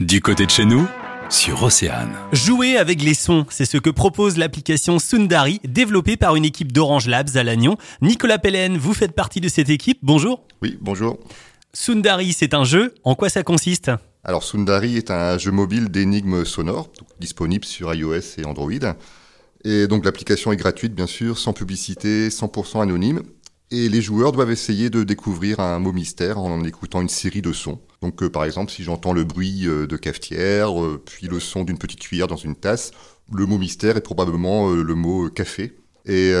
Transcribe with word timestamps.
Du 0.00 0.22
côté 0.22 0.46
de 0.46 0.50
chez 0.50 0.64
nous, 0.64 0.88
sur 1.28 1.62
Océane. 1.62 2.14
Jouer 2.32 2.78
avec 2.78 3.02
les 3.02 3.12
sons, 3.12 3.44
c'est 3.50 3.66
ce 3.66 3.76
que 3.76 3.90
propose 3.90 4.38
l'application 4.38 4.98
Sundari, 4.98 5.60
développée 5.64 6.16
par 6.16 6.34
une 6.34 6.46
équipe 6.46 6.72
d'Orange 6.72 7.08
Labs 7.08 7.36
à 7.36 7.42
Lannion. 7.42 7.76
Nicolas 8.00 8.38
Pellen, 8.38 8.78
vous 8.78 8.94
faites 8.94 9.12
partie 9.12 9.42
de 9.42 9.48
cette 9.48 9.68
équipe. 9.68 9.98
Bonjour. 10.00 10.46
Oui, 10.62 10.78
bonjour. 10.80 11.18
Sundari, 11.74 12.32
c'est 12.32 12.54
un 12.54 12.64
jeu. 12.64 12.94
En 13.04 13.14
quoi 13.14 13.28
ça 13.28 13.42
consiste? 13.42 13.90
Alors, 14.24 14.44
Sundari 14.44 14.96
est 14.96 15.10
un 15.10 15.36
jeu 15.36 15.50
mobile 15.50 15.90
d'énigmes 15.90 16.46
sonores, 16.46 16.90
donc 16.98 17.08
disponible 17.20 17.66
sur 17.66 17.92
iOS 17.92 18.38
et 18.38 18.46
Android. 18.46 18.70
Et 19.62 19.88
donc, 19.88 20.06
l'application 20.06 20.52
est 20.52 20.56
gratuite, 20.56 20.94
bien 20.94 21.06
sûr, 21.06 21.36
sans 21.36 21.52
publicité, 21.52 22.30
100% 22.30 22.80
anonyme. 22.80 23.24
Et 23.74 23.88
les 23.88 24.02
joueurs 24.02 24.32
doivent 24.32 24.50
essayer 24.50 24.90
de 24.90 25.02
découvrir 25.02 25.58
un 25.58 25.78
mot 25.78 25.92
mystère 25.92 26.38
en 26.38 26.62
écoutant 26.62 27.00
une 27.00 27.08
série 27.08 27.40
de 27.40 27.54
sons. 27.54 27.80
Donc, 28.02 28.22
euh, 28.22 28.28
par 28.28 28.44
exemple, 28.44 28.70
si 28.70 28.82
j'entends 28.82 29.14
le 29.14 29.24
bruit 29.24 29.66
euh, 29.66 29.86
de 29.86 29.96
cafetière, 29.96 30.78
euh, 30.78 31.02
puis 31.02 31.26
le 31.26 31.40
son 31.40 31.64
d'une 31.64 31.78
petite 31.78 32.00
cuillère 32.00 32.26
dans 32.26 32.36
une 32.36 32.54
tasse, 32.54 32.90
le 33.32 33.46
mot 33.46 33.56
mystère 33.56 33.96
est 33.96 34.02
probablement 34.02 34.68
le 34.68 34.94
mot 34.94 35.30
café. 35.30 35.78
Et 36.04 36.32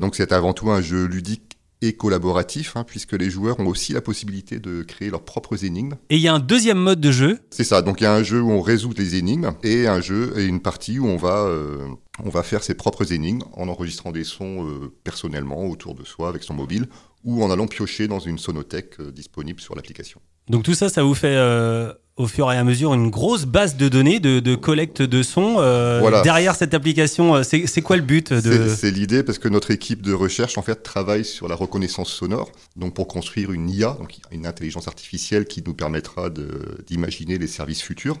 donc, 0.00 0.16
c'est 0.16 0.32
avant 0.32 0.52
tout 0.52 0.70
un 0.70 0.80
jeu 0.80 1.04
ludique 1.04 1.59
et 1.82 1.94
collaboratif, 1.94 2.76
hein, 2.76 2.84
puisque 2.84 3.12
les 3.12 3.30
joueurs 3.30 3.58
ont 3.60 3.66
aussi 3.66 3.92
la 3.92 4.00
possibilité 4.00 4.58
de 4.58 4.82
créer 4.82 5.10
leurs 5.10 5.24
propres 5.24 5.64
énigmes. 5.64 5.94
Et 6.10 6.16
il 6.16 6.22
y 6.22 6.28
a 6.28 6.34
un 6.34 6.40
deuxième 6.40 6.78
mode 6.78 7.00
de 7.00 7.10
jeu. 7.10 7.38
C'est 7.50 7.64
ça. 7.64 7.82
Donc, 7.82 8.00
il 8.00 8.04
y 8.04 8.06
a 8.06 8.14
un 8.14 8.22
jeu 8.22 8.40
où 8.40 8.50
on 8.50 8.60
résout 8.60 8.92
les 8.96 9.16
énigmes 9.16 9.52
et 9.62 9.86
un 9.86 10.00
jeu 10.00 10.34
et 10.36 10.44
une 10.44 10.60
partie 10.60 10.98
où 10.98 11.06
on 11.06 11.16
va 11.16 11.44
euh, 11.44 11.88
on 12.24 12.28
va 12.28 12.42
faire 12.42 12.62
ses 12.62 12.74
propres 12.74 13.12
énigmes 13.12 13.42
en 13.54 13.68
enregistrant 13.68 14.12
des 14.12 14.24
sons 14.24 14.66
euh, 14.66 14.92
personnellement 15.04 15.66
autour 15.66 15.94
de 15.94 16.04
soi 16.04 16.28
avec 16.28 16.42
son 16.42 16.54
mobile 16.54 16.86
ou 17.24 17.42
en 17.42 17.50
allant 17.50 17.66
piocher 17.66 18.08
dans 18.08 18.18
une 18.18 18.38
sonothèque 18.38 19.00
euh, 19.00 19.12
disponible 19.12 19.60
sur 19.60 19.74
l'application. 19.74 20.20
Donc 20.48 20.64
tout 20.64 20.74
ça, 20.74 20.88
ça 20.88 21.02
vous 21.02 21.14
fait 21.14 21.36
euh, 21.36 21.92
au 22.20 22.26
fur 22.26 22.52
et 22.52 22.56
à 22.56 22.64
mesure 22.64 22.92
une 22.92 23.10
grosse 23.10 23.46
base 23.46 23.76
de 23.76 23.88
données 23.88 24.20
de, 24.20 24.40
de 24.40 24.54
collecte 24.54 25.00
de 25.00 25.22
sons. 25.22 25.56
Euh, 25.58 25.98
Voilà. 26.00 26.20
Derrière 26.22 26.54
cette 26.54 26.74
application, 26.74 27.36
euh, 27.36 27.42
c'est 27.42 27.82
quoi 27.82 27.96
le 27.96 28.02
but 28.02 28.32
de... 28.32 28.68
C'est 28.68 28.90
l'idée 28.90 29.22
parce 29.22 29.38
que 29.38 29.48
notre 29.48 29.70
équipe 29.70 30.02
de 30.02 30.12
recherche 30.12 30.58
en 30.58 30.62
fait 30.62 30.82
travaille 30.82 31.24
sur 31.24 31.48
la 31.48 31.54
reconnaissance 31.54 32.10
sonore, 32.10 32.52
donc 32.76 32.94
pour 32.94 33.08
construire 33.08 33.52
une 33.52 33.70
IA, 33.70 33.96
donc 33.98 34.18
une 34.30 34.46
intelligence 34.46 34.86
artificielle 34.86 35.46
qui 35.46 35.62
nous 35.66 35.74
permettra 35.74 36.28
d'imaginer 36.86 37.38
les 37.38 37.46
services 37.46 37.82
futurs. 37.82 38.18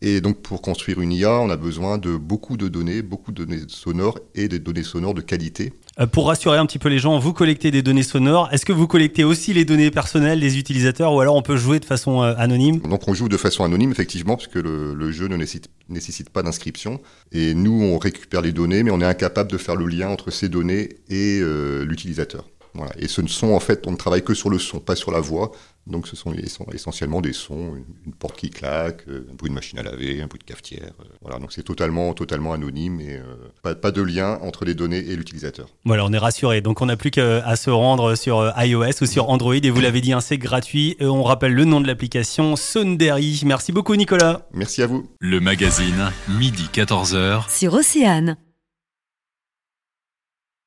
Et 0.00 0.20
donc 0.20 0.42
pour 0.42 0.62
construire 0.62 1.00
une 1.00 1.12
IA, 1.12 1.40
on 1.40 1.50
a 1.50 1.56
besoin 1.56 1.98
de 1.98 2.16
beaucoup 2.16 2.56
de 2.56 2.68
données, 2.68 3.02
beaucoup 3.02 3.32
de 3.32 3.44
données 3.44 3.62
sonores 3.68 4.18
et 4.34 4.48
des 4.48 4.60
données 4.60 4.84
sonores 4.84 5.14
de 5.14 5.20
qualité. 5.20 5.72
Euh, 5.98 6.06
Pour 6.06 6.28
rassurer 6.28 6.56
un 6.58 6.66
petit 6.66 6.78
peu 6.78 6.88
les 6.88 7.00
gens, 7.00 7.18
vous 7.18 7.32
collectez 7.32 7.70
des 7.72 7.82
données 7.82 8.04
sonores. 8.04 8.48
Est-ce 8.52 8.64
que 8.64 8.72
vous 8.72 8.86
collectez 8.86 9.24
aussi 9.24 9.52
les 9.52 9.64
données 9.64 9.90
personnelles 9.90 10.38
des 10.38 10.56
utilisateurs 10.58 11.12
ou 11.12 11.20
alors 11.20 11.34
on 11.34 11.42
peut 11.42 11.56
jouer 11.56 11.80
de 11.80 11.84
façon 11.84 12.22
euh, 12.22 12.34
anonyme? 12.38 12.78
Donc 12.80 13.08
on 13.08 13.14
joue 13.14 13.28
de 13.28 13.36
façon 13.36 13.64
anonyme 13.64 13.90
effectivement 13.90 14.36
parce 14.36 14.46
que 14.46 14.60
le, 14.60 14.94
le 14.94 15.10
jeu 15.10 15.26
ne 15.26 15.36
nécessite, 15.36 15.68
nécessite 15.88 16.30
pas 16.30 16.42
d'inscription. 16.44 17.00
Et 17.32 17.54
nous 17.54 17.82
on 17.82 17.98
récupère 17.98 18.42
les 18.42 18.52
données, 18.52 18.84
mais 18.84 18.92
on 18.92 19.00
est 19.00 19.04
incapable 19.04 19.50
de 19.50 19.58
faire 19.58 19.74
le 19.74 19.86
lien 19.86 20.08
entre 20.08 20.30
ces 20.30 20.48
données 20.48 20.90
et 21.08 21.40
euh, 21.42 21.84
l'utilisateur. 21.84 22.48
Voilà. 22.78 22.92
Et 22.98 23.08
ce 23.08 23.20
ne 23.20 23.28
sont 23.28 23.52
en 23.52 23.60
fait, 23.60 23.86
on 23.86 23.92
ne 23.92 23.96
travaille 23.96 24.22
que 24.22 24.34
sur 24.34 24.50
le 24.50 24.58
son, 24.58 24.78
pas 24.78 24.96
sur 24.96 25.10
la 25.10 25.20
voix. 25.20 25.50
Donc 25.88 26.06
ce 26.06 26.16
sont, 26.16 26.34
essentiellement 26.72 27.20
des 27.20 27.32
sons, 27.32 27.74
une, 28.06 28.12
porte 28.12 28.36
qui 28.36 28.50
claque, 28.50 29.08
euh, 29.08 29.26
un 29.30 29.34
bruit 29.34 29.48
de 29.48 29.54
machine 29.54 29.78
à 29.78 29.82
laver, 29.82 30.20
un 30.20 30.26
bruit 30.26 30.38
de 30.38 30.44
cafetière. 30.44 30.92
euh, 31.00 31.04
voilà. 31.22 31.38
Donc 31.38 31.52
c'est 31.52 31.62
totalement, 31.62 32.12
totalement 32.12 32.52
anonyme 32.52 33.00
et 33.00 33.16
euh, 33.16 33.22
pas, 33.62 33.74
pas 33.74 33.90
de 33.90 34.02
lien 34.02 34.38
entre 34.42 34.64
les 34.64 34.74
données 34.74 34.98
et 34.98 35.16
l'utilisateur. 35.16 35.68
Voilà, 35.84 36.04
on 36.04 36.12
est 36.12 36.18
rassuré. 36.18 36.60
Donc 36.60 36.82
on 36.82 36.86
n'a 36.86 36.96
plus 36.96 37.10
qu'à 37.10 37.56
se 37.56 37.70
rendre 37.70 38.14
sur 38.16 38.52
iOS 38.58 39.02
ou 39.02 39.06
sur 39.06 39.30
Android 39.30 39.54
et 39.54 39.70
vous 39.70 39.80
l'avez 39.80 40.00
dit, 40.00 40.12
hein, 40.12 40.20
c'est 40.20 40.38
gratuit. 40.38 40.96
Et 41.00 41.06
on 41.06 41.22
rappelle 41.22 41.54
le 41.54 41.64
nom 41.64 41.80
de 41.80 41.86
l'application 41.86 42.54
Sundari. 42.56 43.42
Merci 43.46 43.72
beaucoup 43.72 43.96
Nicolas. 43.96 44.46
Merci 44.52 44.82
à 44.82 44.86
vous. 44.86 45.08
Le 45.20 45.40
magazine, 45.40 46.12
midi 46.28 46.68
14h. 46.72 47.50
sur 47.50 47.74
Océane. 47.74 48.36